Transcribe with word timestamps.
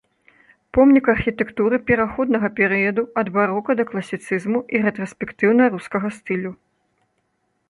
Помнік 0.75 1.09
архітэктуры 1.13 1.79
пераходнага 1.89 2.49
перыяду 2.61 3.03
ад 3.23 3.27
барока 3.35 3.71
да 3.81 3.85
класіцызму 3.93 4.59
і 4.75 4.85
рэтраспектыўна-рускага 4.87 6.07
стылю. 6.19 6.51